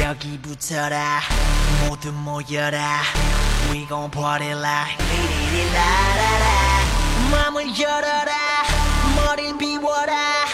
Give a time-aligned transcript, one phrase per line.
[0.00, 1.20] 여기부터라.
[1.88, 3.02] 모두 모여라.
[3.70, 6.46] We gon' party like 리리리라라라.
[7.30, 8.32] 마음을 열어라.
[9.16, 10.44] 머리를 비워라.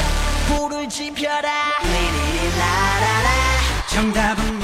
[0.48, 1.50] 불을 지펴라.
[1.82, 3.30] 리리리라라라.
[3.88, 4.61] 정답은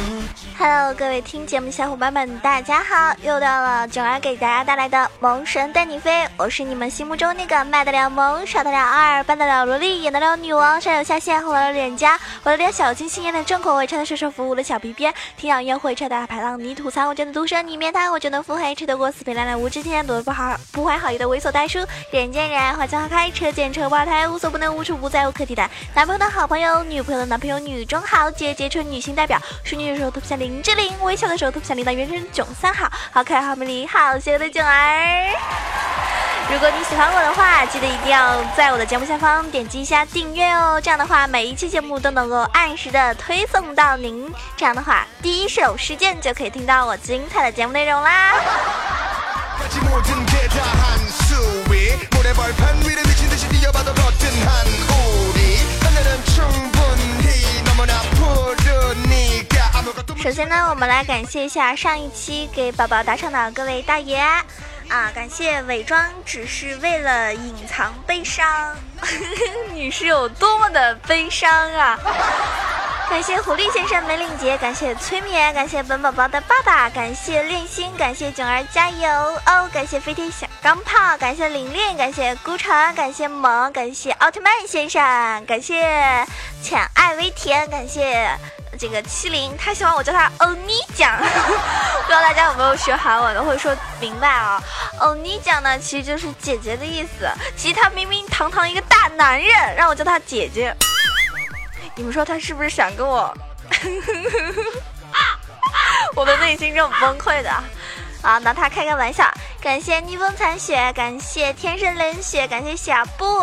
[0.60, 3.14] Hello，各位听节目的小伙伴们，大家好！
[3.22, 21.78] 又到了囧儿给大家带来的《萌神带你飞》，我是你们心目中那个卖得了萌、耍得了二、扮得了萝莉、演得了女王、上有下线、红了脸颊、玩了点小清新、演的重口味、穿的舒舒服服的小皮鞭、听养约会、车大排浪、泥土槽、我真的毒舌、你面瘫、我真的腹黑、吃得过死皮赖脸、无知天、躲不好不怀好意的猥琐大叔、
[22.10, 35.28] 人见人爱、花见花开、车见车爆胎、无所不能、无处不在、无可替代、男朋友的好朋友、女朋友的男朋友、女中豪杰、杰出女性代表、淑女的时候特别像林志玲，微笑的时候特别像领导原声囧三好，好可爱、好美丽、好邪恶的囧儿。
[36.50, 40.80] 如果你喜欢我的话，记得一定要在我的节目下方点击一下订阅哦。
[40.82, 44.32] 这样的话，每一期节目都能够按时的推送到您。
[44.56, 48.32] 这样的话，第一手时间就可以听到我精彩的节目内容啦。
[60.28, 68.76] 首先呢，我们来感谢一下上一期给宝宝打赏的各位大爷啊，感谢伪装只是为了隐藏悲伤，
[69.72, 71.98] 你是有多么的悲伤啊！
[73.08, 79.08] 感谢狐狸先生梅岭杰，感谢催眠，感谢本宝宝的爸爸，感谢恋心，感谢囧儿加油
[79.46, 85.02] 哦，感谢飞天小钢炮，感谢玲玲，感谢孤城，感谢萌，感谢奥特曼先生，
[85.46, 85.82] 感谢
[86.62, 88.30] 浅爱微甜，感谢。
[88.78, 94.62] 这个七零，他喜欢我叫他欧尼酱， 不知道大家有没有学韩文的，会说明白啊？
[95.00, 97.28] 欧尼酱呢，其实就是姐姐的意思。
[97.56, 100.74] 其实他明明堂堂一个大男人，让我叫他姐姐，
[101.96, 103.36] 你们说他是不是想跟我？
[106.14, 107.50] 我的内心是很崩溃的。
[108.22, 109.28] 啊，拿他开个玩笑。
[109.60, 113.40] 感谢逆风残雪，感谢天生冷血，感谢小布，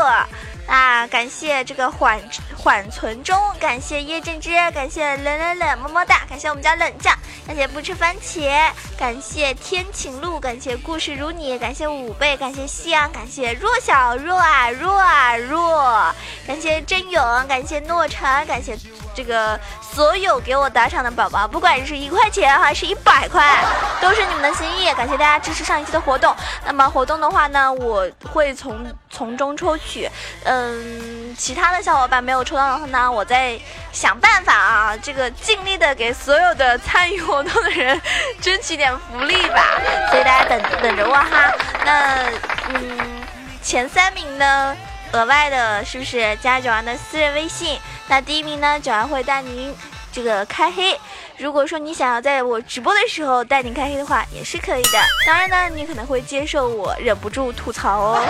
[0.67, 2.19] 啊，感谢这个缓
[2.65, 7.15] 缓存中，感谢叶正之，感谢冷冷冷么么哒，感谢我们家冷酱，
[7.45, 16.11] 感谢不吃番茄，感谢天晴路，感谢故事如你，感谢五倍，感谢夕阳，感谢弱小弱啊弱啊弱，
[16.47, 18.75] 感谢真勇，感谢诺成，感谢
[19.13, 23.63] 这个所有给我打赏的宝宝，不管是一块钱还是一百块，
[24.01, 26.35] 都是你们的心意，感谢大家支持上一期的活动。
[26.65, 30.09] 那么活动的话呢，我会从从中抽取，
[30.45, 33.59] 嗯，其他的小伙伴没有抽到的话呢，我在
[33.91, 38.01] 想办法啊，这个尽力的给所有的参与活动的人
[38.41, 39.79] 争取点福利吧。
[40.09, 41.51] 所以大家等等着我哈。
[41.85, 42.25] 那
[42.69, 42.97] 嗯，
[43.61, 44.75] 前三名呢？
[45.11, 47.79] 额外的，是不是加九安的私人微信？
[48.07, 49.73] 那第一名呢，九安会带您
[50.11, 50.99] 这个开黑。
[51.37, 54.99] 如果说你想要在我直播的时候带您开黑的话，也是可以的。
[55.25, 58.25] 当然呢，你可能会接受我忍不住吐槽哦。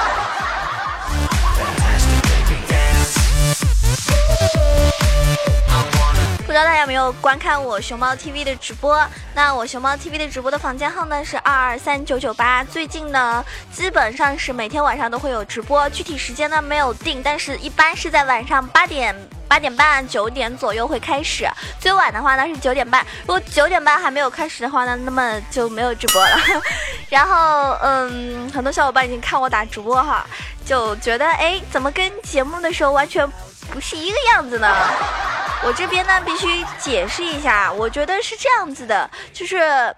[6.56, 9.06] 不知道大家有没有观看我熊猫 TV 的直播？
[9.34, 12.64] 那我熊猫 TV 的直播的房间号呢是二二三九九八。
[12.64, 13.44] 最近呢，
[13.74, 19.14] 基本上是每天晚上都会有直播，具体时间呢没有定，但是一般是在晚上八点、
[19.50, 21.46] 八点半、九点左右会开始。
[21.78, 26.38] 最晚的话呢是九点半，如果九点半还没有开始的话呢，那么就没有直播了。
[27.12, 30.26] 然后，嗯，很多小伙伴已经看我打直播哈，
[30.66, 33.30] 就觉得哎，怎么跟节目的时候完全
[33.74, 34.74] 不是一个样子呢？
[35.64, 36.48] 我这边呢必须
[36.80, 39.96] 解释一下，我觉得是这样子的，就是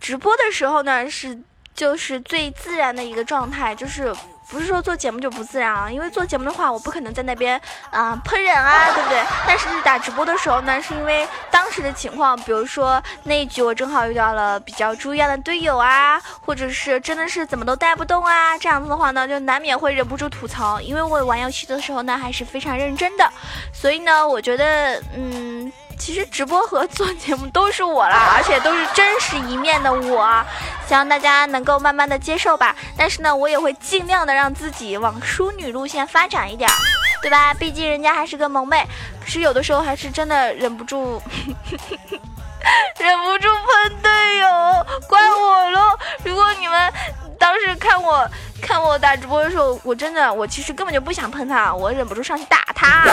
[0.00, 1.36] 直播的时候呢是
[1.74, 4.14] 就是最自然的一个状态，就是
[4.52, 7.58] 不是说做节目就不自然啊，因为做节目的话，我不可能在那边
[7.90, 9.24] 啊、喷人啊，对不对？
[9.46, 23.26] 但是打直播的时候呢，是因为当时的情况，比如说那一局我正好遇到了比较猪一样的队友啊，或者是真的是怎么都带不动啊，这样子的话呢，就难免会忍不住吐槽，因为我玩游戏的时候呢还是非常认真的，
[23.72, 25.72] 所以呢，我觉得嗯。
[25.98, 30.44] 其实直播和做节目都是我啦， 而且都是真实一面的我，
[30.86, 32.74] 希望大家能够慢慢的接受吧。
[32.96, 36.74] 但是呢，我也会尽量的让自己往淑女路线发展一点儿，
[37.22, 37.54] 对吧？
[37.54, 38.84] 毕竟人家还是个萌妹，
[39.20, 41.22] 可是有的时候还是真的忍不住，
[42.98, 44.48] 忍不住喷队友，
[45.08, 45.98] 怪我喽。
[46.24, 46.92] 如果你们
[47.38, 48.28] 当时看我
[48.60, 53.04] 看我打直播的时候，我真的我其实根本就不想喷他，我忍不住上去打他。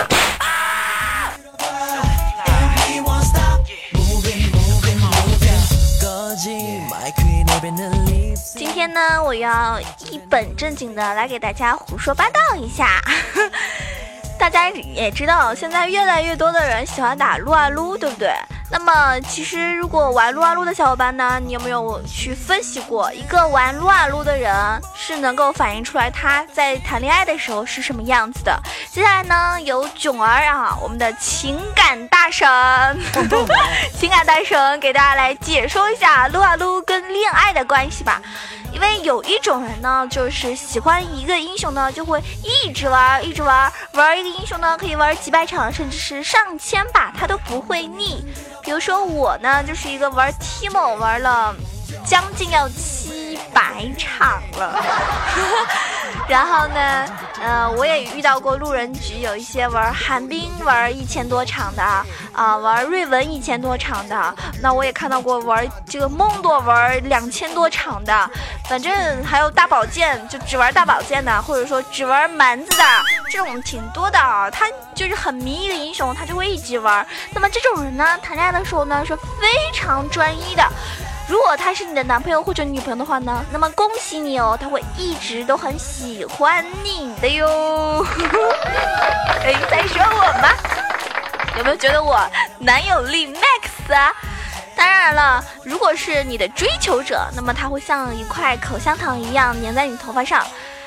[6.42, 6.56] 今
[8.74, 9.78] 天呢，我要
[10.10, 13.02] 一本正经的来给大家胡说八道一下。
[14.40, 18.34] 大家也知道，现在越来越多的人喜欢打撸啊撸，对不对？
[18.72, 24.54] 那么，其实如果玩撸啊撸的小伙伴呢，你有没有去分析过，一个玩撸啊撸的人
[24.96, 28.58] 是能够反映出来他在谈恋爱的时候是什么样子的？
[28.92, 32.48] 接下来呢，由囧儿啊，我们的情感大神，
[34.00, 38.22] 情感大神给大家来解说一下撸啊撸跟恋爱的关系吧。
[38.72, 48.24] 因为有一种人呢，就是喜欢一个英雄呢，就会一直玩，一直玩，玩一个英雄呢，可以玩几百场，甚至是上千把，他都不会腻。
[48.62, 51.56] 比如说我呢，就是一个玩 Timo 玩了
[52.06, 54.84] 将近要七百场了。
[56.28, 57.06] 然后呢，
[57.42, 61.82] 呃，我也遇到过路人局有一些玩寒冰玩一千多场的
[62.34, 64.36] 啊，玩瑞文一千多场的。
[64.62, 68.30] 那我也看到过玩这个梦多玩两千多场的，
[68.68, 72.84] 反正还有大宝剑就只玩大宝剑的，或者说只玩蛮子的，
[73.32, 74.52] 这种挺多的啊。
[74.52, 77.06] 他就是很迷一个英雄，他就会一直玩。
[77.34, 80.64] 那么这种人呢，谈恋爱的时候呢是非常专一的。
[81.30, 88.04] 如果他是你的男朋友或者女朋友的话呢，那么恭喜你哦，他会一直都很喜欢你的哟。
[89.44, 90.50] 哎，在说我吗？
[91.56, 92.20] 有没有觉得我
[92.58, 94.12] 男友力 max 啊？
[94.76, 100.44] 当然了，如果是你的追求者，那么他会像一块口香糖一样粘在你头发上。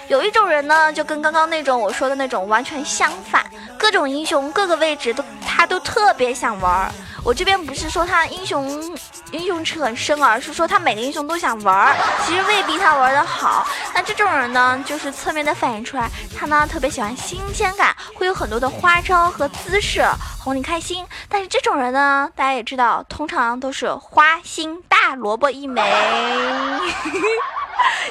[0.09, 3.47] 有一种人呢，就跟刚刚那种我说的那种完全相反，
[3.79, 6.93] 各种英雄各个位置都他都特别想玩。
[7.23, 8.99] 我这边不是说他英雄
[9.33, 13.67] 英雄池很深，而是说他每个英雄都想玩儿，其实未必他玩的好。
[13.95, 16.09] 那这种人呢，就是侧面的反映出来，
[16.39, 20.05] 他呢特别喜欢新鲜感，会有很多的花招和姿势
[20.39, 21.07] 哄你开心。
[21.31, 25.83] 但是这种人呢，大家也知道，通常都是花心大萝卜一枚。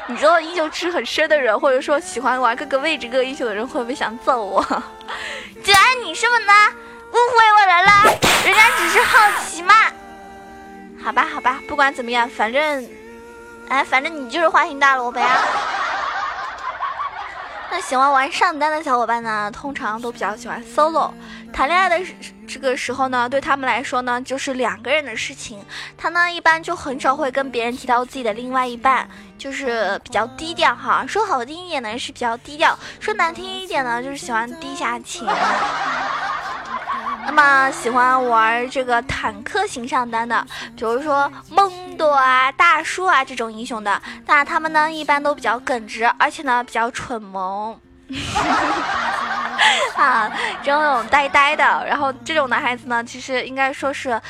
[0.08, 4.64] 你知道英雄池很深的人，或者说喜欢玩各个位置各个英雄的人，会不会想揍我？
[5.64, 5.74] 姐，
[6.04, 6.54] 你是么呢？
[7.12, 7.92] 误会我人了，
[8.44, 9.76] 人家只是好奇嘛。
[11.04, 12.90] 好吧，好吧，不管怎么样，反正，
[13.68, 15.28] 哎，反正你就是花心大萝卜呀。
[17.72, 21.12] 那喜欢玩上单的小伙伴呢，通常都比较喜欢 solo。
[21.54, 22.00] 谈恋爱的
[22.48, 25.66] 这个时候呢，对他们来说呢，就是两个人的事情。
[25.98, 31.06] 他呢，一般就很少会跟别人提到自己的另外一半，就是比较低调哈。
[31.08, 35.26] 说好听一点呢，是比较低调；说难听一点呢，就是喜欢低下情。
[37.34, 40.46] 那么喜欢玩这个坦克型上单的，
[40.76, 47.80] 比如说梦多啊、大树啊这种英雄的，那他们呢一般都比较耿直，而且呢比较蠢萌，
[49.96, 50.30] 啊，
[50.62, 51.86] 这种呆呆的。
[51.88, 54.22] 然后这种男孩子呢，其实应该说是。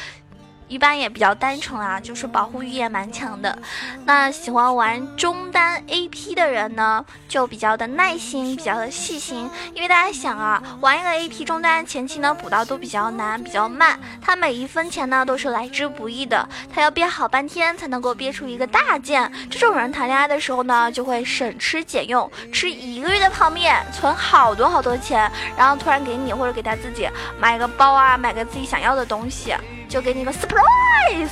[0.71, 3.59] 一般也比较单纯啊，就是保护欲也蛮强的。
[4.06, 9.50] 那喜欢玩中单 AP 的人呢，就比较的耐心，比较的细心。
[9.73, 19.29] 因为大家想啊，玩一个 AP 中单前期呢补刀都比较难，比较慢，他每一分钱呢都是来之不易的，他要憋好半天才能够憋出一个大件。
[19.50, 29.53] 这种人谈恋爱的时候呢，就会省吃俭用，吃一个月的泡面，存好多好多钱，然后突然给你或者给他自己买个包啊，买个自己想要的东西。
[29.92, 31.28] 就给你个 surprise，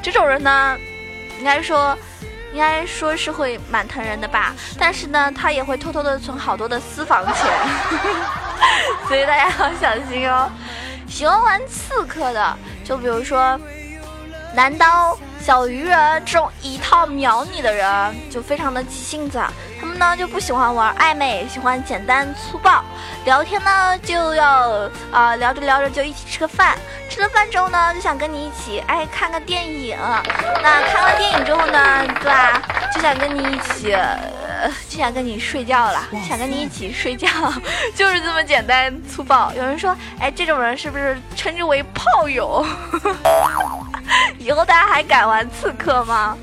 [0.00, 0.78] 这种人呢，
[1.40, 1.98] 应该说，
[2.52, 4.54] 应该说是会蛮疼人的吧。
[4.78, 7.52] 但是呢，他也会偷偷的存好多的私房钱，
[9.08, 10.48] 所以大家要小心哦。
[11.08, 13.58] 喜欢玩刺客的，就比如说
[14.54, 19.42] 男刀、小鱼人这种一套秒你的人，就非常的急性子。
[19.80, 22.84] 他们呢就不喜欢玩暧昧，喜欢简单粗暴。
[23.24, 26.78] 聊天呢就要啊聊着聊着就一起吃个饭，
[27.10, 29.98] 吃了饭之后呢就想跟你一起哎看个电影。
[30.62, 32.62] 那看完电影之后呢，对吧？
[32.94, 33.96] 就想跟你一起，
[34.88, 37.28] 就想跟你睡觉了，想跟你一起睡觉，
[37.96, 39.52] 就是这么简单粗暴。
[39.52, 42.64] 有人说，哎，这种人是不是称之为炮友？
[44.38, 46.36] 以后大家还敢玩刺客吗？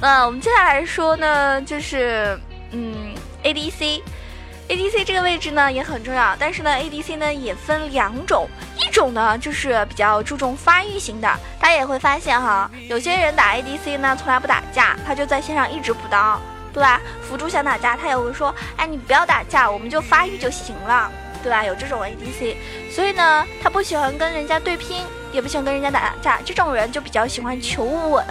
[0.00, 2.38] 那我们接下来说呢，就是。
[2.72, 16.40] 嗯，ADC，ADC 这个位置呢也很重要，但是呢，ADC 呢也分两种，一种呢就是比较注重发育型的，大家也会发现哈，有些人打 ADC 呢从来不打架，他就在线上一直补刀，
[16.72, 17.00] 对吧？
[17.28, 21.10] 辅助想打架，他也会说，哎，你不要打架，我们就发育就行了，
[21.42, 21.64] 对吧？
[21.64, 22.54] 有这种 ADC，
[22.88, 28.24] 所以呢，他不喜欢跟人家对拼，也不喜欢跟人家打架，这种人就比较喜欢求稳，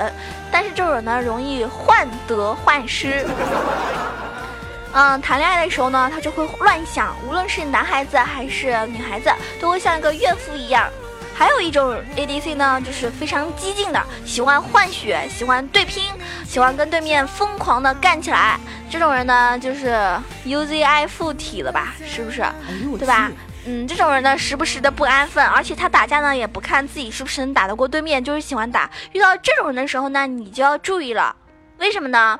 [0.51, 3.25] 但是这种人呢容易患得患失。
[4.91, 10.89] 嗯，谈恋爱的时候呢，他就会乱想，无论是男孩子还是女孩子，都会像一个怨妇一样。
[11.35, 16.03] 还有一种 ADC 呢，就是非常激进的，喜欢换血，喜欢对拼，
[16.45, 18.59] 喜欢跟对面疯狂的干起来。
[18.89, 19.95] 这种人呢，就是
[20.45, 21.93] UZI 附体了吧？
[22.05, 22.43] 是不是？
[22.97, 23.31] 对吧？
[23.65, 28.89] 嗯，这种人呢，时不时的不安分，而且他打架呢，也不看自己是不是能打得过对面，就是喜欢打。
[29.13, 31.35] 遇到这种人的时候呢，你就要注意了，
[31.77, 32.39] 为什么呢？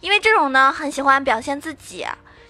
[0.00, 2.06] 因为这种呢，很喜欢表现自己，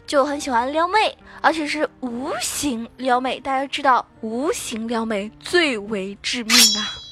[0.06, 3.38] 就很喜欢撩妹，而且是无形撩妹。
[3.38, 7.03] 大家知道，无形撩妹最为致命啊！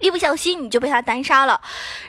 [0.00, 1.60] 一不小心你就被他单杀了。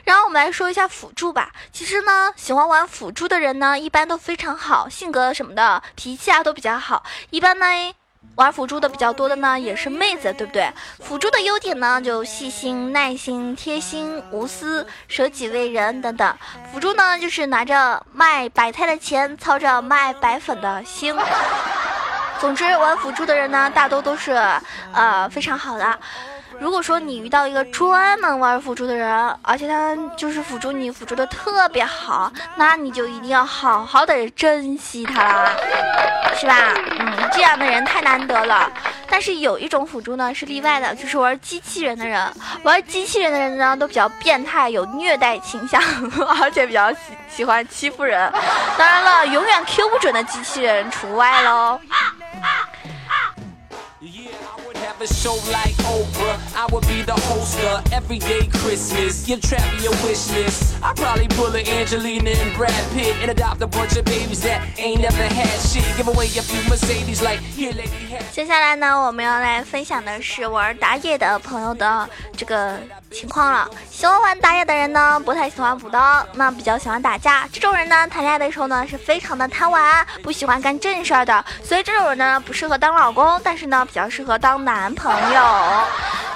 [0.04, 1.50] 然后我们来说一下辅助吧。
[1.70, 7.04] 其实呢，喜欢玩辅助的人呢，一般都非常好，性格什么的，脾气啊都比较好。
[7.30, 7.66] 一般呢，
[8.36, 10.72] 玩辅助的比较多的呢，也是妹子，对不对？
[11.00, 16.36] 辅助的优点呢，就细心、耐心、贴心、无私、舍己为人等等。
[16.72, 21.14] 辅助呢，就是拿着卖白菜的钱，操着卖白粉的心。
[22.40, 24.32] 总之，玩辅助的人呢，大多都是
[24.92, 25.98] 呃非常好的。
[26.62, 35.50] 如果说你遇到一个专门玩辅助的人，而且他就是辅助你辅助的特别好，那你就一定要好好的珍惜他啦，
[36.38, 36.54] 是吧？
[37.00, 38.70] 嗯，这样的人太难得了。
[39.08, 42.32] 但是有一种辅助呢是例外的，就是玩机器人的人。
[42.62, 45.82] 玩机器人的人呢都比较变态，有虐待倾向，
[46.40, 48.32] 而且比较喜喜欢欺负人。
[48.78, 51.80] 当然了，永远 Q 不准的机器人除外喽。
[51.88, 51.96] 啊
[52.40, 52.70] 啊
[55.02, 56.38] have show like Oprah.
[56.54, 59.24] I would be the host of Everyday Christmas.
[59.26, 60.76] Give Trappy a wish list.
[60.82, 64.62] I'd probably pull a Angelina and Brad Pitt and adopt a bunch of babies that
[64.78, 65.84] ain't never had shit.
[65.96, 67.90] Give away a few Mercedes like here, lady.
[68.10, 72.78] Have 接下来呢，我们要来分享的是玩打野的朋友的这个
[73.10, 73.68] 情况了。
[73.90, 77.48] 喜欢玩打野的人呢，不太喜欢补刀，那比较喜欢打架。
[77.52, 81.44] 这种人呢，谈恋爱的时候呢，是非常的贪玩，不喜欢干正事儿的。
[81.62, 85.42] 所以这种人呢，不适合当老公，但是呢，比较适合当男朋友。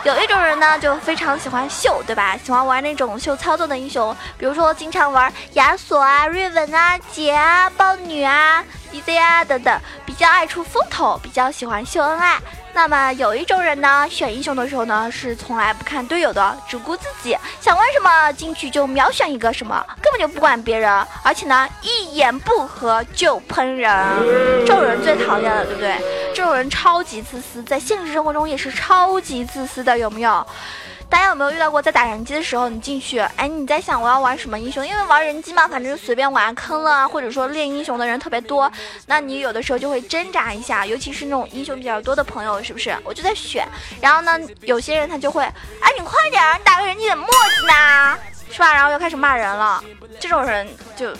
[0.04, 2.36] 有一种人呢，就非常喜欢秀，对吧？
[2.36, 8.62] 喜欢玩那种秀操作的英雄，比如说经常玩亚索啊、瑞文啊、杰啊、豹女啊、
[9.00, 12.38] EZ 啊等等，比较爱出风头，比较喜欢秀恩爱。
[12.72, 20.90] 那么有一种人呢，选英雄的时候呢，是从来不看队友的，只顾自己，想玩什么进去就秒选一个什么，根本就不管别人，
[21.22, 23.90] 而且呢，一言不合就喷人，
[24.66, 25.96] 这种人最讨厌了，对不对？
[26.34, 30.46] 这种人超级自私，在现实生活中也是超级自私的，有没有？
[31.08, 34.86] 大家有没有遇到过在打人机的时候，你进去，哎，你在想我要玩什么英雄？
[34.86, 38.70] 因为玩人机嘛，反正就随便玩，坑了啊，或者说练英雄的人特别多，
[39.06, 42.96] 那你有的时候就会挣扎一下，尤其是那种英雄比较多的朋友，是不是？
[43.04, 43.66] 我就在选，
[44.00, 48.18] 然后呢，有些人他就会，哎，你快点，你打个人机怎么磨叽呢？
[48.50, 48.72] 是吧？
[48.74, 49.82] 然后又开始骂人了，
[50.18, 51.14] 这种人就，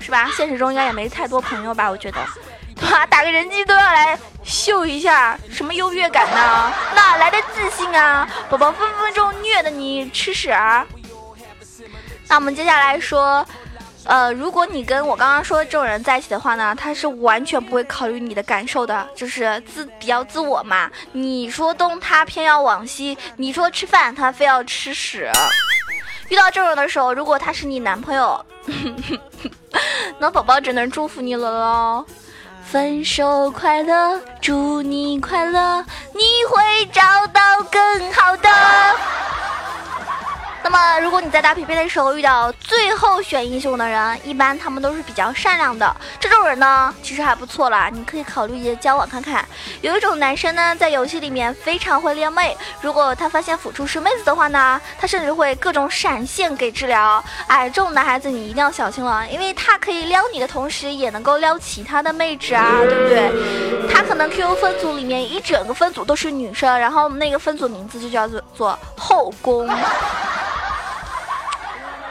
[0.00, 0.30] 是吧？
[0.36, 1.90] 现实中应该也没太多朋友吧？
[1.90, 2.18] 我觉得。
[3.10, 6.72] 打个人机都要来秀一下，什么优越感呢？
[6.94, 8.28] 哪来的自信啊？
[8.48, 10.86] 宝宝分分钟虐的你吃屎啊！
[12.28, 13.44] 那我们接下来说，
[14.04, 20.90] 呃，如果你跟我刚刚说的这种人在一起的话呢，他是完全不会考虑你的感受的，就是自比较自我嘛。
[21.12, 25.30] 你说东，他偏要往西；你说吃饭，他非要吃屎。
[26.28, 28.44] 遇到这种的时候，如果他是你男朋友，
[30.18, 32.06] 那宝宝只能祝福你了喽。
[32.70, 35.82] 分手快乐，祝你快乐，
[36.12, 36.20] 你
[36.50, 38.48] 会找到更好的。
[40.62, 45.96] 那么，如果你在打匹配的时候遇到最后选英雄的人，一般他们都是比较善良的。
[46.20, 49.44] 这种人呢，其实还不错啦，你可以考虑交往看看。
[49.80, 57.22] 有一种男生呢，在游戏里面非常会撩妹，如果他发现辅助是妹子的话呢，他甚至会各种闪现给治疗。
[57.46, 63.88] 哎，这种男孩子你一定要小心了，因为他可以撩你的同时，也能够撩其他的妹纸啊，对不对？
[63.90, 69.66] 他可能 QQ 分组里面一整个分组都是女生，然后那个分组名字就叫做做后宫。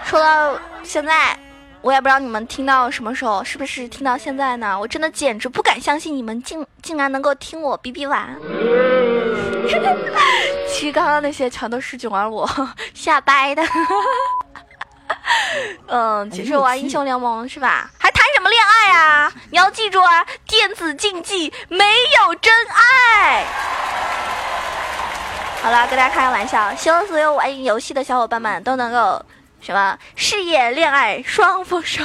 [0.07, 1.37] 说到现在，
[1.81, 4.79] 我也不知道你们听到什么时候，是不是听到现在呢？
[4.79, 8.33] 我真的简直不敢相信你们竟竟然能够听我哔哔完。
[10.69, 12.49] 其实刚刚那些全都是囧儿我
[12.93, 13.61] 瞎掰的。
[15.87, 17.91] 嗯，其实玩英雄联盟是吧？
[17.99, 19.29] 还谈什么恋爱啊？
[19.51, 23.43] 你要记住啊，电子竞技没有真爱。
[25.61, 29.21] 好了，跟大家开个玩笑，希望所有玩游戏的小伙伴们都能够。
[29.61, 32.03] 什么事业恋爱双丰收？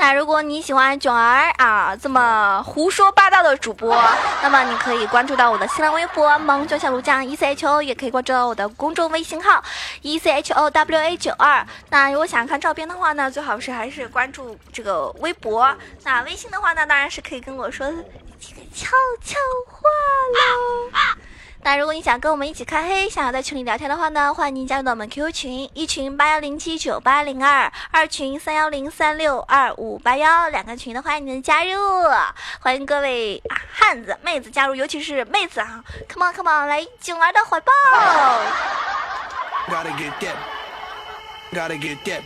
[0.00, 4.00] 那如果你喜欢囧儿啊这么胡说八道的主播，
[4.40, 9.62] 那么你可以关注到我的新浪微博“萌囧小卢酱 E C H O”，也可以关注到我的公众微信号
[10.02, 11.66] “E C H O W A 九二”。
[11.90, 15.76] 那如果想看照片的话呢，最好是还是关注这个微博。
[16.04, 17.86] 那微信的话呢，当然是可以跟我说
[18.40, 18.90] 这个悄
[19.22, 19.36] 悄
[19.66, 19.80] 话
[20.36, 20.92] 喽。
[21.62, 31.72] 那如果你想跟我们一起开黑，想要在群里聊天的话呢，欢迎您加入到我们 QQ 群，一群八幺零七九八零二，二群三幺零三六二五八幺，两个群的欢迎您的加入，
[32.60, 37.72] 欢迎各位啊汉子妹子加入，尤其是妹子啊，come on come on，来囧儿的怀抱。
[39.68, 40.36] Gotta get that.
[41.52, 42.22] Gotta get that.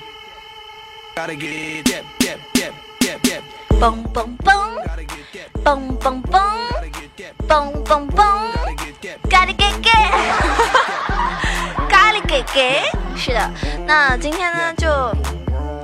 [1.17, 2.05] Gotta get that.
[2.21, 2.39] That.
[2.55, 2.73] That.
[3.01, 3.19] That.
[3.23, 3.43] That.
[3.83, 5.51] 蹦蹦蹦，Gotta get that.
[5.65, 7.33] 蹦蹦蹦，Gotta get that.
[7.49, 8.25] 蹦蹦蹦。
[8.63, 9.19] Gotta get that.
[9.29, 9.91] 咖喱给给，
[11.91, 12.81] 咖喱给给，
[13.17, 13.51] 是的。
[13.85, 14.87] 那今天呢，就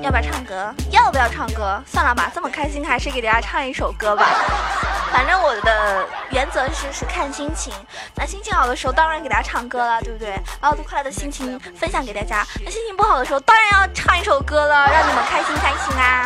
[0.00, 0.72] 要不要唱歌？
[0.92, 1.82] 要不要唱歌？
[1.88, 4.28] 算了吧，这么开心，还是给大家唱一首歌吧。
[5.10, 7.74] 反正我的原则是是看心情，
[8.14, 10.40] 那心情好的时候当然给大家唱歌了，对不对？
[10.60, 12.46] 把我的快乐的心情分享给大家。
[12.64, 16.22] 那心情不好的时候，当然要唱一首歌了，让你们开心开心啊。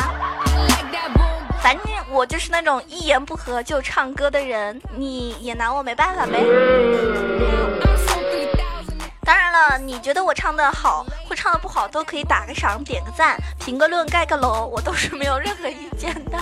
[1.63, 6.43] 反正我就是那种一言不合就唱歌的人，你也拿我没办法呗。
[9.23, 16.37] 当然了，你觉得我唱的好或唱的不好，都可以打个赏、点个赞、评个论、盖个楼，我都是没有任何意见的。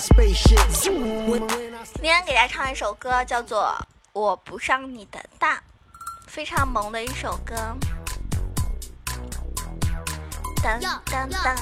[0.00, 0.16] 今
[2.02, 3.76] 天给大家唱一首歌，叫做
[4.14, 5.52] 《我不上你的当》，
[6.26, 7.54] 非常萌的一首歌。
[10.62, 11.54] 当当当，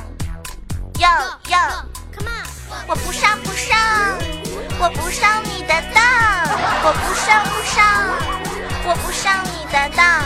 [1.00, 1.10] 要
[1.48, 1.84] 要，
[2.86, 3.76] 我不上不上，
[4.78, 6.00] 我不上你的当，
[6.84, 8.06] 我不上不上，
[8.84, 10.22] 我不上你的当。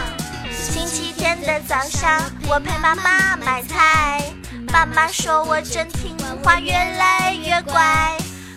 [0.52, 4.31] 星期天的早上，我陪妈妈买菜，
[4.72, 8.16] 妈妈说我真听话，越来越乖。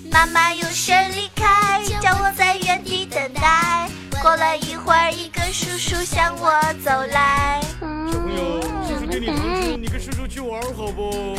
[0.09, 3.89] 妈妈有事离开，叫我在原地等待。
[4.21, 6.49] 过了一会儿，一个叔叔向我
[6.83, 7.61] 走来。
[7.81, 11.37] 小朋友，叔叔给你糖吃，你跟叔叔去玩好不？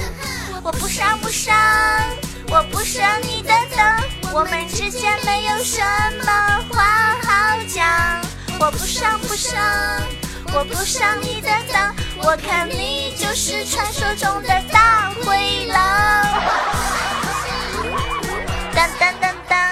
[0.63, 1.57] 我不上不上，
[2.51, 3.99] 我不上你的当，
[4.35, 5.81] 我们之间没有什
[6.23, 8.21] 么话好讲。
[8.61, 9.59] 我不上不上，
[10.57, 16.25] 我不上你的当，我看你就是传说中的大灰狼。
[18.75, 19.71] 当当当当。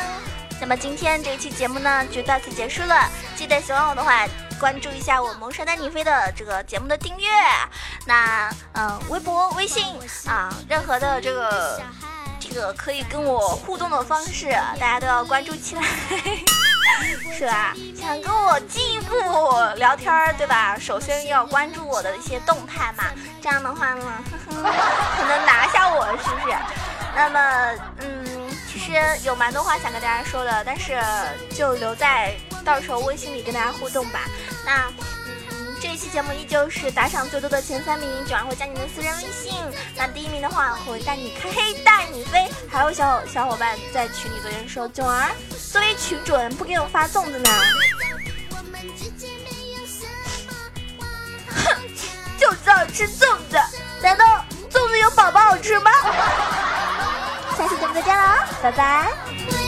[0.61, 3.09] 那么今天这一期节目呢，就到此结束了。
[3.35, 4.27] 记得喜欢我的话，
[4.61, 7.29] 关注一下我萌神带你飞的这个节目的订阅。
[8.05, 9.87] 那嗯、微博、微信
[10.27, 11.81] 啊，任何的这个
[12.39, 15.83] 这个可以跟我互动的方式，大家都要关注起来。
[17.37, 17.75] 是吧？
[17.95, 19.15] 想跟我进一步
[19.77, 20.77] 聊天儿，对吧？
[20.79, 23.05] 首先要关注我的一些动态嘛，
[23.43, 24.05] 这样的话呢，
[24.49, 24.73] 呵呵，
[25.17, 26.57] 可能拿下我，是不是？
[27.17, 28.93] 那么，嗯，其实
[29.25, 31.01] 有蛮多话想跟大家说的，但是
[31.55, 34.21] 就留在到时候微信里跟大家互动吧。
[34.65, 34.93] 那。
[35.27, 39.55] 嗯，这一期节目依旧是打赏最多的前三名，九儿会加你的私人微信。
[39.97, 42.49] 那第一名的话，会带你开黑带你飞。
[42.71, 45.31] 还有小小伙伴在群里昨天说，九儿
[45.75, 47.51] 作为群主人不给我发粽子呢。
[51.49, 51.77] 哼，
[52.39, 53.59] 就知道吃粽子，
[54.01, 55.91] 难道粽子有宝宝好吃吗？
[57.59, 59.64] 下期节目再见了，拜拜。